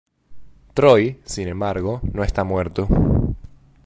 [0.73, 2.87] Troy, sin embargo, no está muerto.